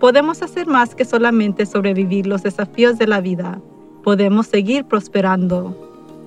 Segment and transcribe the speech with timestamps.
[0.00, 3.60] podemos hacer más que solamente sobrevivir los desafíos de la vida.
[4.02, 5.76] Podemos seguir prosperando.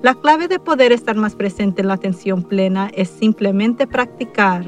[0.02, 4.64] La clave de poder estar más presente en la atención plena es simplemente practicar.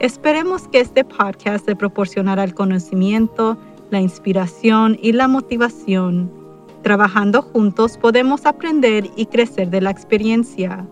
[0.00, 3.56] Esperemos que este podcast te proporcionará el conocimiento,
[3.90, 6.44] la inspiración y la motivación
[6.84, 10.86] Trabajando juntos podemos aprender y crecer de la experiencia.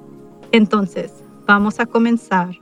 [0.50, 1.12] Entonces,
[1.47, 2.61] vamos a comenzar.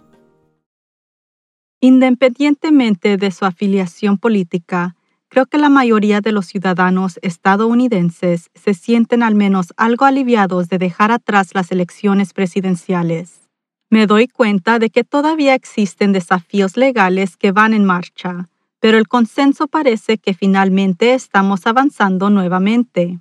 [1.82, 4.96] Independientemente de su afiliación política,
[5.28, 10.76] creo que la mayoría de los ciudadanos estadounidenses se sienten al menos algo aliviados de
[10.76, 13.48] dejar atrás las elecciones presidenciales.
[13.88, 19.08] Me doy cuenta de que todavía existen desafíos legales que van en marcha, pero el
[19.08, 23.20] consenso parece que finalmente estamos avanzando nuevamente.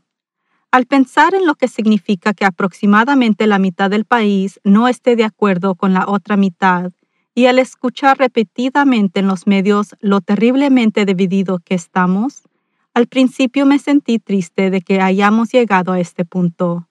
[0.70, 5.23] Al pensar en lo que significa que aproximadamente la mitad del país no esté de
[5.23, 6.92] acuerdo con la otra mitad,
[7.40, 12.44] y al escuchar repetidamente en los medios lo terriblemente dividido que estamos,
[12.94, 16.90] al principio me sentí triste de que hayamos llegado a este punto.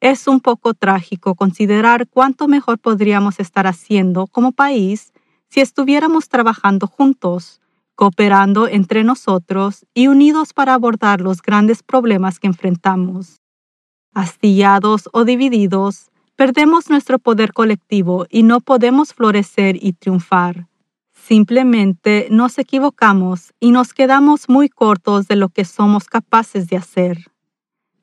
[0.00, 5.14] Es un poco trágico considerar cuánto mejor podríamos estar haciendo como país
[5.48, 7.62] si estuviéramos trabajando juntos,
[7.94, 13.40] cooperando entre nosotros y unidos para abordar los grandes problemas que enfrentamos.
[14.12, 20.68] Astillados o divididos, perdemos nuestro poder colectivo y no podemos florecer y triunfar.
[21.12, 27.32] Simplemente nos equivocamos y nos quedamos muy cortos de lo que somos capaces de hacer.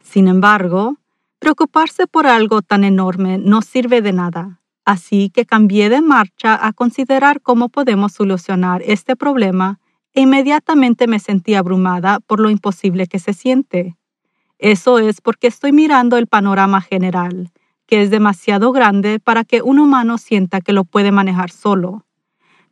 [0.04, 0.98] Sin embargo,
[1.40, 4.60] preocuparse por algo tan enorme no sirve de nada.
[4.84, 9.80] Así que cambié de marcha a considerar cómo podemos solucionar este problema
[10.14, 13.96] e inmediatamente me sentí abrumada por lo imposible que se siente.
[14.60, 17.52] Eso es porque estoy mirando el panorama general,
[17.94, 22.08] que es demasiado grande para que un humano sienta que lo puede manejar solo.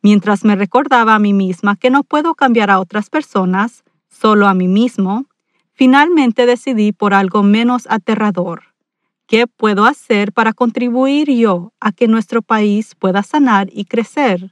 [0.01, 4.55] Mientras me recordaba a mí misma que no puedo cambiar a otras personas, solo a
[4.55, 5.27] mí mismo,
[5.73, 8.63] finalmente decidí por algo menos aterrador.
[9.27, 14.49] ¿Qué puedo hacer para contribuir yo a que nuestro país pueda sanar y crecer?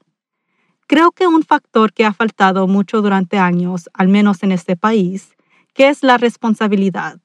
[0.86, 5.36] Creo que un factor que ha faltado mucho durante años, al menos en este país,
[5.74, 7.20] que es la responsabilidad.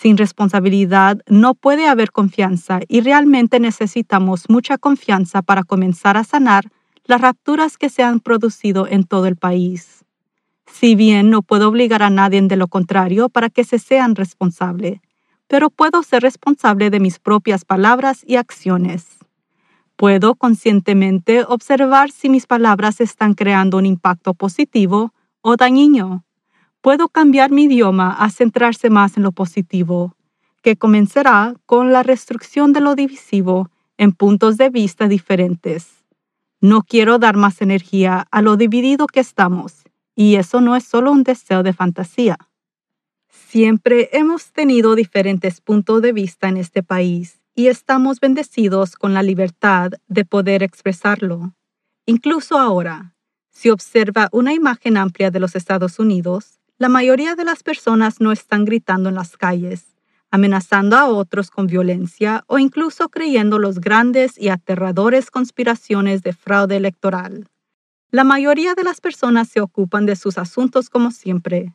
[0.00, 6.70] Sin responsabilidad no puede haber confianza y realmente necesitamos mucha confianza para comenzar a sanar
[7.04, 10.06] las rupturas que se han producido en todo el país.
[10.64, 15.02] Si bien no puedo obligar a nadie de lo contrario para que se sean responsable,
[15.48, 19.18] pero puedo ser responsable de mis propias palabras y acciones.
[19.96, 25.12] Puedo conscientemente observar si mis palabras están creando un impacto positivo
[25.42, 26.24] o dañino.
[26.80, 30.16] Puedo cambiar mi idioma a centrarse más en lo positivo,
[30.62, 36.04] que comenzará con la restricción de lo divisivo en puntos de vista diferentes.
[36.62, 39.82] No quiero dar más energía a lo dividido que estamos,
[40.14, 42.38] y eso no es solo un deseo de fantasía.
[43.28, 49.22] Siempre hemos tenido diferentes puntos de vista en este país y estamos bendecidos con la
[49.22, 51.52] libertad de poder expresarlo.
[52.06, 53.14] Incluso ahora,
[53.50, 58.32] si observa una imagen amplia de los Estados Unidos, la mayoría de las personas no
[58.32, 59.94] están gritando en las calles,
[60.30, 66.76] amenazando a otros con violencia o incluso creyendo los grandes y aterradores conspiraciones de fraude
[66.76, 67.48] electoral.
[68.10, 71.74] La mayoría de las personas se ocupan de sus asuntos como siempre,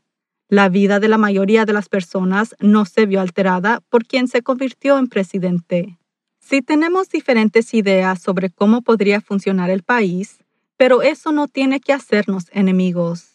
[0.50, 4.42] la vida de la mayoría de las personas no se vio alterada por quien se
[4.42, 6.00] convirtió en presidente.
[6.40, 10.40] Sí tenemos diferentes ideas sobre cómo podría funcionar el país,
[10.78, 13.35] pero eso no tiene que hacernos enemigos.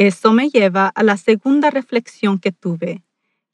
[0.00, 3.02] Eso me lleva a la segunda reflexión que tuve,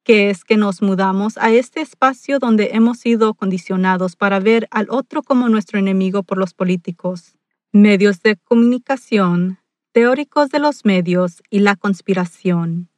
[0.04, 4.86] que es que nos mudamos a este espacio donde hemos sido condicionados para ver al
[4.88, 7.36] otro como nuestro enemigo por los políticos,
[7.72, 9.58] medios de comunicación,
[9.90, 12.90] teóricos de los medios y la conspiración.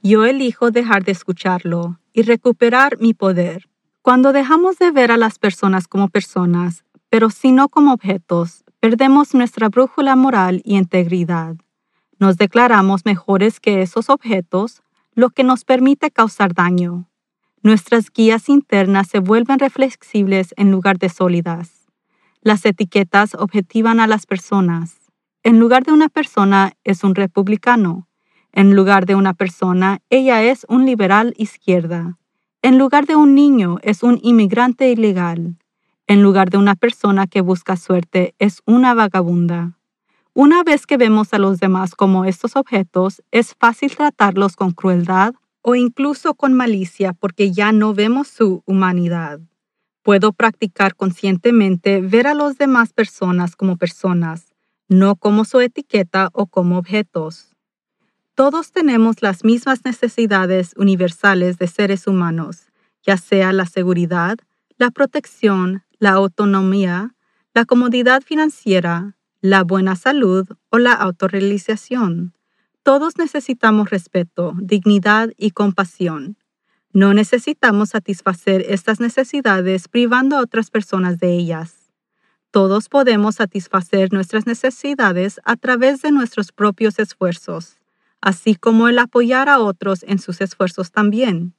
[0.00, 3.68] Yo elijo dejar de escucharlo y recuperar mi poder.
[4.02, 9.68] Cuando dejamos de ver a las personas como personas, pero sino como objetos, perdemos nuestra
[9.68, 11.56] brújula moral y integridad.
[12.18, 14.82] Nos declaramos mejores que esos objetos,
[15.14, 17.08] lo que nos permite causar daño.
[17.62, 21.86] Nuestras guías internas se vuelven reflexibles en lugar de sólidas.
[22.40, 25.04] Las etiquetas objetivan a las personas
[25.46, 28.08] en lugar de una persona es un republicano.
[28.50, 32.18] En lugar de una persona, ella es un liberal izquierda.
[32.62, 35.58] En lugar de un niño, es un inmigrante ilegal.
[36.06, 39.76] En lugar de una persona que busca suerte, es una vagabunda.
[40.36, 45.32] Una vez que vemos a los demás como estos objetos, es fácil tratarlos con crueldad
[45.62, 49.38] o incluso con malicia porque ya no vemos su humanidad.
[50.02, 54.52] Puedo practicar conscientemente ver a las demás personas como personas,
[54.88, 57.54] no como su etiqueta o como objetos.
[58.34, 62.72] Todos tenemos las mismas necesidades universales de seres humanos,
[63.06, 64.36] ya sea la seguridad,
[64.78, 67.14] la protección, la autonomía,
[67.54, 69.14] la comodidad financiera,
[69.44, 72.32] la buena salud o la autorrealización.
[72.82, 76.38] Todos necesitamos respeto, dignidad y compasión.
[76.92, 81.90] No necesitamos satisfacer estas necesidades privando a otras personas de ellas.
[82.50, 87.78] Todos podemos satisfacer nuestras necesidades a través de nuestros propios esfuerzos
[88.24, 91.54] así como el apoyar a otros en sus esfuerzos también.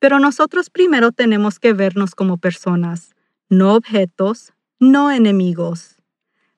[0.00, 3.14] Pero nosotros primero tenemos que vernos como personas,
[3.48, 5.99] no objetos, no enemigos.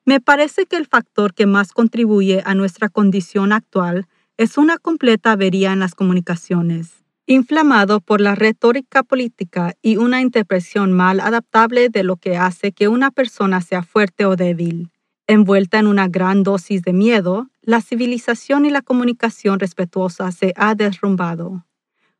[0.05, 5.31] Me parece que el factor que más contribuye a nuestra condición actual es una completa
[5.31, 12.03] avería en las comunicaciones, inflamado por la retórica política y una interpretación mal adaptable de
[12.03, 14.91] lo que hace que una persona sea fuerte o débil.
[15.25, 20.75] Envuelta en una gran dosis de miedo, la civilización y la comunicación respetuosa se ha
[20.75, 21.65] derrumbado.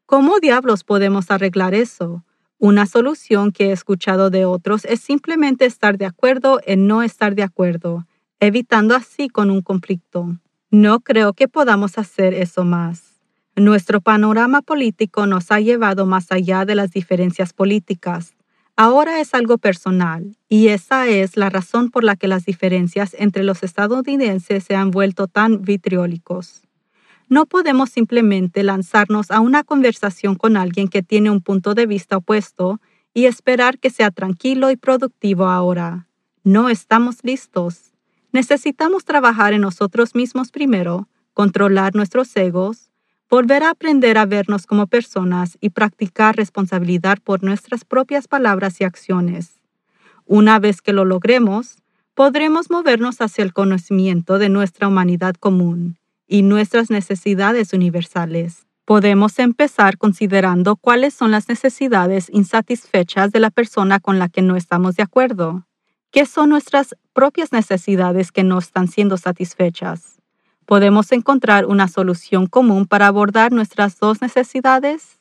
[0.06, 2.24] ¿Cómo diablos podemos arreglar eso?
[2.64, 7.36] Una solución que he escuchado de otros es simplemente estar de acuerdo en no estar
[7.36, 8.08] de acuerdo,
[8.40, 10.40] evitando así con un conflicto.
[10.72, 13.20] No creo que podamos hacer eso más.
[13.58, 18.34] Nuestro panorama político nos ha llevado más allá de las diferencias políticas
[18.76, 23.44] ahora es algo personal y esa es la razón por la que las diferencias entre
[23.44, 26.64] los estadounidenses se han vuelto tan vitriólicos.
[27.34, 32.18] No podemos simplemente lanzarnos a una conversación con alguien que tiene un punto de vista
[32.18, 32.80] opuesto
[33.12, 36.06] y esperar que sea tranquilo y productivo ahora.
[36.44, 37.96] No estamos listos.
[38.32, 42.92] Necesitamos trabajar en nosotros mismos primero, controlar nuestros egos,
[43.32, 48.84] volver a aprender a vernos como personas y practicar responsabilidad por nuestras propias palabras y
[48.84, 49.60] acciones.
[50.28, 51.78] Una vez que lo logremos,
[52.14, 55.98] podremos movernos hacia el conocimiento de nuestra humanidad común
[56.34, 58.66] y nuestras necesidades universales.
[58.86, 64.56] Podemos empezar considerando cuáles son las necesidades insatisfechas de la persona con la que no
[64.56, 65.68] estamos de acuerdo.
[66.10, 70.18] ¿Qué son nuestras propias necesidades que no están siendo satisfechas?
[70.66, 75.20] ¿Podemos encontrar una solución común para abordar nuestras dos necesidades?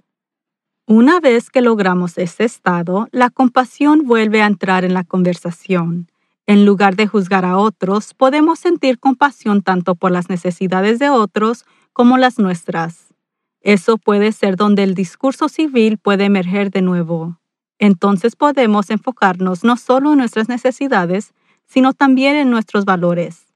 [0.87, 6.11] Una vez que logramos ese estado, la compasión vuelve a entrar en la conversación.
[6.47, 11.65] En lugar de juzgar a otros, podemos sentir compasión tanto por las necesidades de otros
[11.93, 13.15] como las nuestras.
[13.61, 17.39] Eso puede ser donde el discurso civil puede emerger de nuevo.
[17.79, 21.33] Entonces podemos enfocarnos no solo en nuestras necesidades,
[21.67, 23.47] sino también en nuestros valores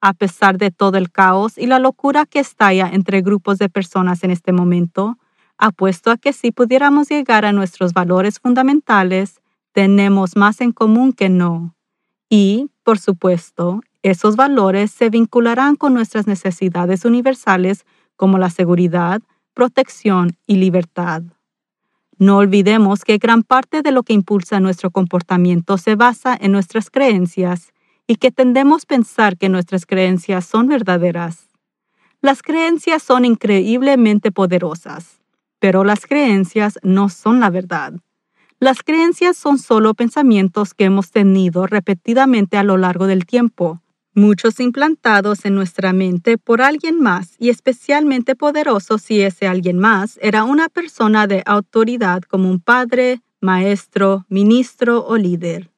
[0.00, 4.22] a pesar de todo el caos y la locura que estalla entre grupos de personas
[4.24, 5.18] en este momento,
[5.56, 9.40] apuesto a que si pudiéramos llegar a nuestros valores fundamentales,
[9.72, 11.74] tenemos más en común que no.
[12.28, 17.84] Y, por supuesto, esos valores se vincularán con nuestras necesidades universales
[18.16, 19.20] como la seguridad,
[19.54, 21.22] protección y libertad.
[22.18, 26.90] No olvidemos que gran parte de lo que impulsa nuestro comportamiento se basa en nuestras
[26.90, 27.72] creencias
[28.08, 31.48] y que tendemos a pensar que nuestras creencias son verdaderas.
[32.20, 35.20] Las creencias son increíblemente poderosas,
[35.60, 37.94] pero las creencias no son la verdad.
[38.60, 43.82] Las creencias son solo pensamientos que hemos tenido repetidamente a lo largo del tiempo,
[44.14, 50.18] muchos implantados en nuestra mente por alguien más y especialmente poderosos si ese alguien más
[50.22, 55.70] era una persona de autoridad como un padre, maestro, ministro o líder.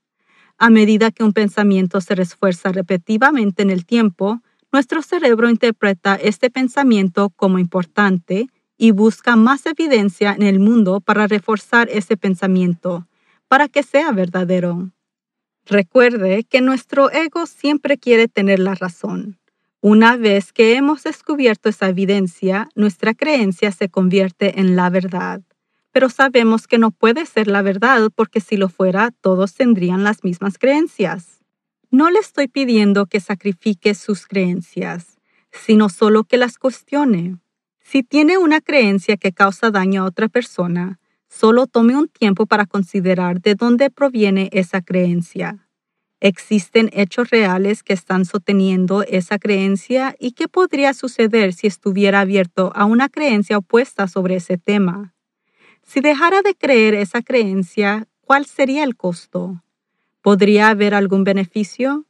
[0.56, 4.40] A medida que un pensamiento se refuerza repetitivamente en el tiempo,
[4.72, 8.48] nuestro cerebro interpreta este pensamiento como importante
[8.80, 13.06] y busca más evidencia en el mundo para reforzar ese pensamiento,
[13.46, 14.90] para que sea verdadero.
[15.66, 19.38] Recuerde que nuestro ego siempre quiere tener la razón.
[19.80, 25.42] Una vez que hemos descubierto esa evidencia, nuestra creencia se convierte en la verdad
[25.92, 30.22] pero sabemos que no puede ser la verdad porque si lo fuera todos tendrían las
[30.24, 31.40] mismas creencias.
[31.90, 35.18] No le estoy pidiendo que sacrifique sus creencias,
[35.50, 37.38] sino solo que las cuestione.
[37.90, 42.64] Si tiene una creencia que causa daño a otra persona, solo tome un tiempo para
[42.64, 45.66] considerar de dónde proviene esa creencia.
[46.20, 52.70] ¿Existen hechos reales que están sosteniendo esa creencia y qué podría suceder si estuviera abierto
[52.76, 55.12] a una creencia opuesta sobre ese tema?
[55.82, 59.64] Si dejara de creer esa creencia, ¿cuál sería el costo?
[60.22, 62.06] ¿Podría haber algún beneficio?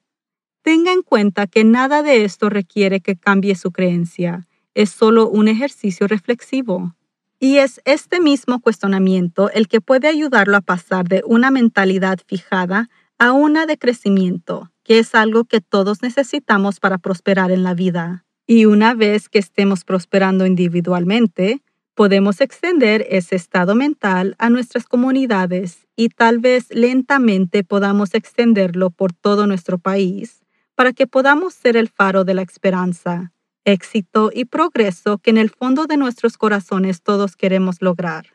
[0.60, 5.48] Tenga en cuenta que nada de esto requiere que cambie su creencia, es solo un
[5.48, 6.94] ejercicio reflexivo.
[7.38, 12.90] Y es este mismo cuestionamiento el que puede ayudarlo a pasar de una mentalidad fijada
[13.18, 18.24] a una de crecimiento, que es algo que todos necesitamos para prosperar en la vida.
[18.46, 21.62] Y una vez que estemos prosperando individualmente,
[21.94, 29.12] podemos extender ese estado mental a nuestras comunidades y tal vez lentamente podamos extenderlo por
[29.12, 30.42] todo nuestro país
[30.74, 33.32] para que podamos ser el faro de la esperanza
[33.64, 38.26] éxito y progreso que en el fondo de nuestros corazones todos queremos lograr.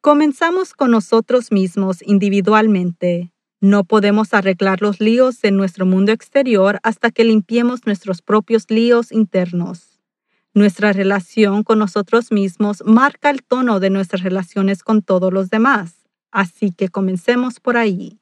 [0.00, 3.32] Comenzamos con nosotros mismos individualmente.
[3.60, 9.12] No podemos arreglar los líos en nuestro mundo exterior hasta que limpiemos nuestros propios líos
[9.12, 10.00] internos.
[10.54, 16.08] Nuestra relación con nosotros mismos marca el tono de nuestras relaciones con todos los demás,
[16.32, 18.20] así que comencemos por ahí.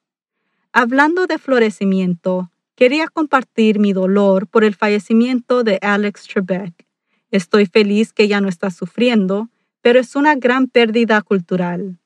[0.73, 6.87] Hablando de florecimiento, Quería compartir mi dolor por el fallecimiento de Alex Trebek.
[7.33, 9.49] Estoy feliz que ya no está sufriendo,
[9.83, 11.99] pero es una gran pérdida cultural.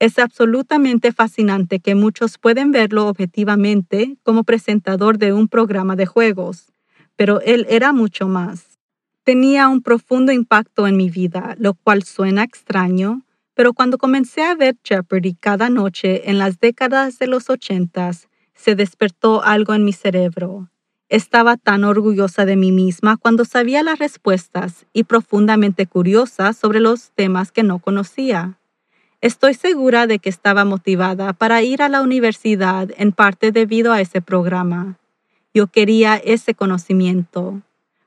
[0.00, 6.72] Es absolutamente fascinante que muchos pueden verlo objetivamente como presentador de un programa de juegos,
[7.14, 8.80] pero él era mucho más.
[9.22, 13.22] Tenía un profundo impacto en mi vida, lo cual suena extraño,
[13.54, 18.74] pero cuando comencé a ver Jeopardy cada noche en las décadas de los ochentas, se
[18.74, 20.68] despertó algo en mi cerebro.
[21.08, 27.10] Estaba tan orgullosa de mí misma cuando sabía las respuestas y profundamente curiosa sobre los
[27.10, 28.58] temas que no conocía.
[29.20, 34.00] Estoy segura de que estaba motivada para ir a la universidad en parte debido a
[34.00, 34.98] ese programa.
[35.54, 37.62] Yo quería ese conocimiento.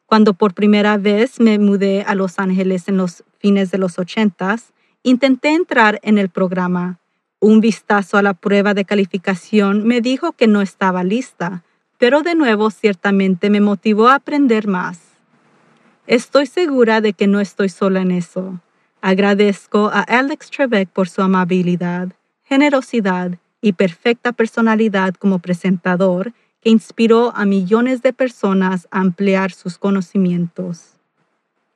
[0.05, 4.73] Cuando por primera vez me mudé a Los Ángeles en los fines de los ochentas,
[5.03, 6.99] intenté entrar en el programa,
[7.39, 11.63] un vistazo a la prueba de calificación me dijo que no estaba lista,
[11.97, 14.99] pero de nuevo ciertamente me motivó a aprender más.
[16.07, 18.59] Estoy segura de que no estoy sola en eso.
[19.01, 22.09] Agradezco a Alex Trebek por su amabilidad,
[22.43, 29.77] generosidad y perfecta personalidad como presentador que inspiró a millones de personas a ampliar sus
[29.77, 30.98] conocimientos.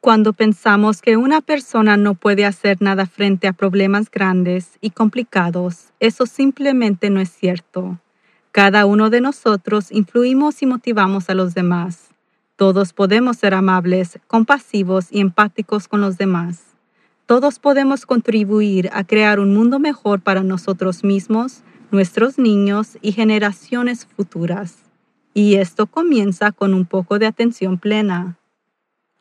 [0.03, 5.93] Cuando pensamos que una persona no puede hacer nada frente a problemas grandes y complicados,
[6.01, 8.01] eso simplemente no es cierto.
[8.51, 12.09] Cada uno de nosotros influimos y motivamos a los demás.
[12.57, 16.75] Todos podemos ser amables, compasivos y empáticos con los demás.
[17.25, 24.05] Todos podemos contribuir a crear un mundo mejor para nosotros mismos, nuestros niños y generaciones
[24.05, 24.79] futuras.
[25.33, 28.37] Y esto comienza con un poco de atención plena.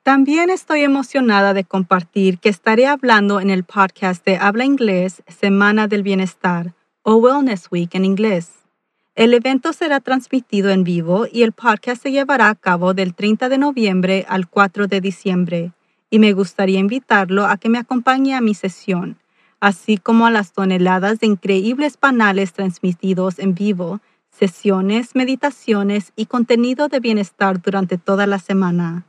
[0.05, 5.87] También estoy emocionada de compartir que estaré hablando en el podcast de Habla Inglés Semana
[5.87, 8.51] del Bienestar o Wellness Week en inglés.
[9.15, 13.49] El evento será transmitido en vivo y el podcast se llevará a cabo del 30
[13.49, 15.73] de noviembre al 4 de diciembre
[16.11, 19.19] y me gustaría invitarlo a que me acompañe a mi sesión,
[19.61, 26.89] así como a las toneladas de increíbles panales transmitidos en vivo, sesiones, meditaciones y contenido
[26.89, 29.05] de bienestar durante toda la semana.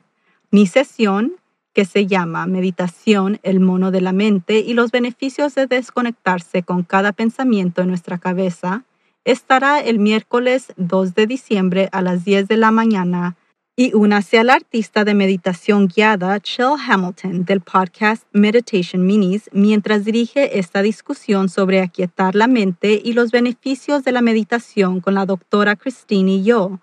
[0.53, 1.38] Mi sesión,
[1.74, 6.83] que se llama Meditación, el mono de la mente y los beneficios de desconectarse con
[6.83, 8.83] cada pensamiento en nuestra cabeza,
[9.25, 13.36] estará el miércoles 2 de diciembre a las 10 de la mañana
[13.75, 20.60] y únase al artista de meditación guiada Chill Hamilton del podcast Meditation Minis mientras dirige
[20.60, 25.75] esta discusión sobre aquietar la mente y los beneficios de la meditación con la doctora
[25.75, 26.79] Christine y yo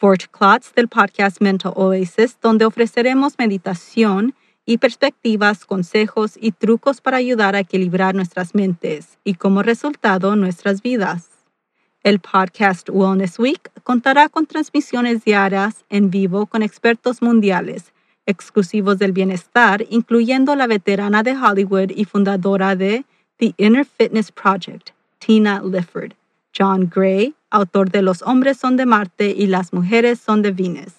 [0.00, 7.18] Forge Klotz del podcast Mental Oasis, donde ofreceremos meditación y perspectivas, consejos y trucos para
[7.18, 11.28] ayudar a equilibrar nuestras mentes y como resultado nuestras vidas.
[12.02, 17.92] El podcast Wellness Week contará con transmisiones diarias en vivo con expertos mundiales
[18.24, 23.04] exclusivos del bienestar, incluyendo la veterana de Hollywood y fundadora de
[23.36, 26.14] The Inner Fitness Project, Tina Lifford,
[26.56, 30.94] John Gray, autor de Los hombres son de Marte y las mujeres son de Venus.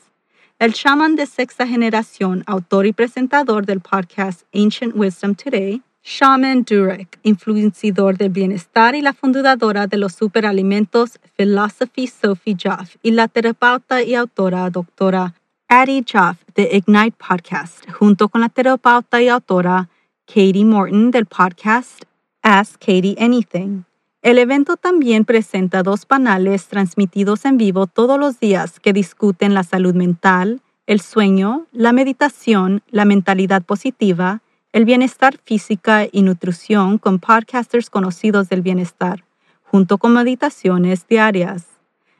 [0.59, 7.19] El shaman de sexta generación, autor y presentador del podcast Ancient Wisdom Today, Shaman Durek,
[7.23, 14.03] influenciador del bienestar y la fundadora de los superalimentos Philosophy Sophie Joff y la terapeuta
[14.03, 15.33] y autora doctora
[15.67, 19.89] Addie Joff de Ignite Podcast, junto con la terapeuta y autora
[20.27, 22.03] Katie Morton del podcast
[22.43, 23.83] Ask Katie Anything
[24.21, 29.63] El evento también presenta dos paneles transmitidos en vivo todos los días que discuten la
[29.63, 34.41] salud mental, el sueño, la meditación, la mentalidad positiva,
[34.73, 39.23] el bienestar física y nutrición con podcasters conocidos del bienestar,
[39.63, 41.65] junto con meditaciones diarias.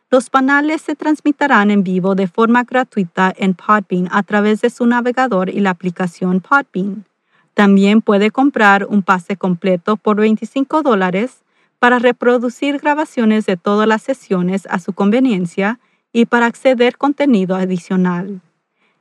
[0.10, 4.88] Los paneles se transmitirán en vivo de forma gratuita en Podbean a través de su
[4.88, 7.06] navegador y la aplicación Podbean.
[7.54, 11.44] También puede comprar un pase completo por 25 dólares
[11.82, 15.80] para reproducir grabaciones de todas las sesiones a su conveniencia
[16.14, 18.40] y para acceder contenido adicional.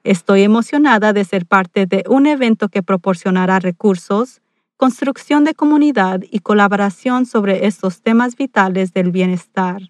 [0.02, 4.40] Estoy emocionada de ser parte de un evento que proporcionará recursos,
[4.78, 9.82] construcción de comunidad y colaboración sobre estos temas vitales del bienestar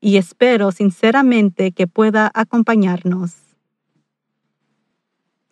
[0.00, 3.34] y espero sinceramente que pueda acompañarnos.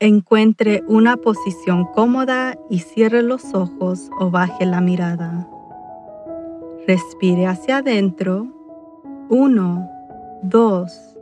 [0.01, 5.47] Encuentre una posición cómoda y cierre los ojos o baje la mirada.
[6.87, 8.47] Respire hacia adentro.
[9.29, 9.91] 1,
[10.43, 11.17] 2,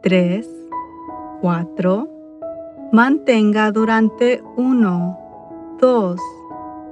[0.00, 0.48] 3,
[1.42, 2.08] 4.
[2.90, 5.18] Mantenga durante 1,
[5.78, 6.20] 2,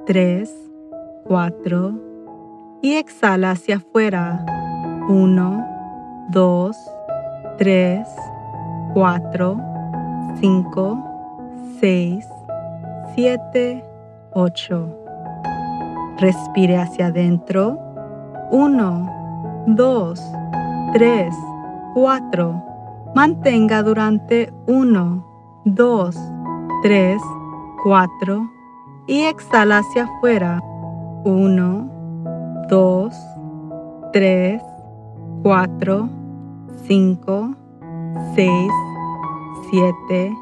[0.05, 0.51] 3,
[1.27, 1.93] 4
[2.83, 4.45] y exhala hacia afuera.
[5.09, 5.67] 1,
[6.31, 6.77] 2,
[7.57, 8.07] 3,
[8.93, 9.57] 4,
[10.39, 10.99] 5,
[11.81, 12.29] 6,
[13.15, 13.85] 7,
[14.33, 14.99] 8.
[16.19, 17.92] Respire hacia adentro.
[18.53, 20.21] 1, 2,
[20.93, 21.35] 3,
[21.95, 22.65] 4.
[23.15, 26.17] Mantenga durante 1, 2,
[26.83, 27.23] 3,
[27.83, 28.51] 4
[29.07, 30.61] y exhala hacia afuera.
[31.25, 33.15] 1, 2,
[34.13, 34.63] 3,
[35.43, 36.09] 4,
[36.87, 37.55] 5,
[38.35, 38.73] 6,
[39.71, 40.37] 7,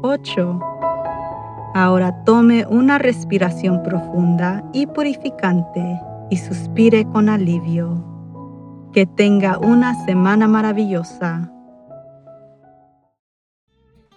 [0.00, 0.60] 8.
[1.74, 6.00] Ahora tome una respiración profunda y purificante
[6.30, 8.06] y suspire con alivio.
[8.92, 11.52] Que tenga una semana maravillosa.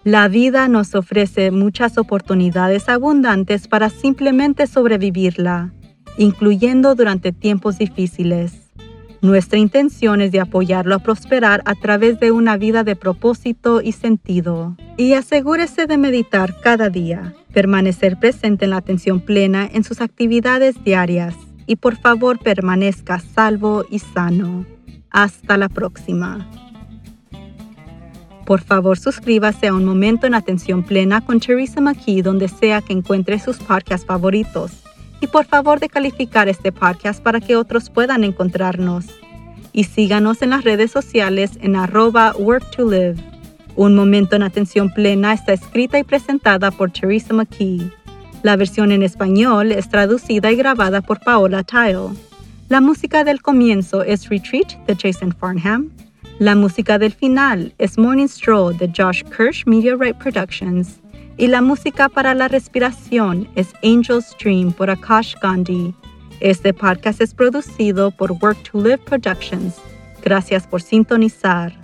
[0.04, 5.72] La vida nos ofrece muchas oportunidades abundantes para simplemente sobrevivirla,
[6.18, 8.70] incluyendo durante tiempos difíciles.
[9.22, 13.92] Nuestra intención es de apoyarlo a prosperar a través de una vida de propósito y
[13.92, 14.76] sentido.
[14.98, 20.84] Y asegúrese de meditar cada día, permanecer presente en la atención plena en sus actividades
[20.84, 21.34] diarias
[21.66, 24.66] y por favor permanezca salvo y sano.
[25.10, 26.48] Hasta la próxima.
[28.44, 32.92] Por favor, suscríbase a Un Momento en Atención Plena con Teresa McKee donde sea que
[32.92, 34.72] encuentre sus podcasts favoritos
[35.20, 39.06] y por favor de calificar este podcast para que otros puedan encontrarnos.
[39.72, 43.16] Y síganos en las redes sociales en arroba work to live.
[43.74, 47.90] Un momento en atención plena está escrita y presentada por Teresa McKee.
[48.44, 52.10] La versión en español es traducida y grabada por Paola Tile.
[52.68, 55.90] La música del comienzo es Retreat de Jason Farnham.
[56.38, 61.00] La música del final es Morning Stroll de Josh Kirsch Right Productions
[61.38, 65.94] y la música para la respiración es Angel's Dream por Akash Gandhi.
[66.40, 69.76] Este podcast es producido por Work to Live Productions.
[70.22, 71.83] Gracias por sintonizar.